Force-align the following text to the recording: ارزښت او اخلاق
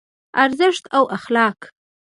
ارزښت 0.43 0.83
او 0.97 1.03
اخلاق 1.17 1.59